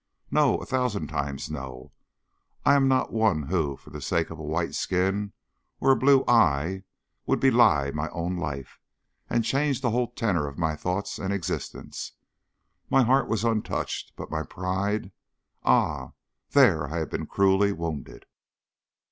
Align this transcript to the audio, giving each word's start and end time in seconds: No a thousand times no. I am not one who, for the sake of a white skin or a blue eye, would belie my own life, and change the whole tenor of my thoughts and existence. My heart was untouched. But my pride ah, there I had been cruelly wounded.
No 0.31 0.57
a 0.57 0.65
thousand 0.65 1.09
times 1.09 1.51
no. 1.51 1.91
I 2.65 2.73
am 2.73 2.87
not 2.87 3.13
one 3.13 3.43
who, 3.43 3.77
for 3.77 3.91
the 3.91 4.01
sake 4.01 4.31
of 4.31 4.39
a 4.39 4.43
white 4.43 4.73
skin 4.73 5.31
or 5.79 5.91
a 5.91 5.95
blue 5.95 6.23
eye, 6.27 6.85
would 7.27 7.39
belie 7.39 7.91
my 7.91 8.09
own 8.09 8.35
life, 8.35 8.79
and 9.29 9.43
change 9.45 9.79
the 9.81 9.91
whole 9.91 10.07
tenor 10.07 10.47
of 10.47 10.57
my 10.57 10.75
thoughts 10.75 11.19
and 11.19 11.31
existence. 11.31 12.13
My 12.89 13.03
heart 13.03 13.27
was 13.27 13.43
untouched. 13.43 14.13
But 14.15 14.31
my 14.31 14.41
pride 14.41 15.11
ah, 15.63 16.13
there 16.49 16.91
I 16.91 16.97
had 16.97 17.11
been 17.11 17.27
cruelly 17.27 17.71
wounded. 17.71 18.25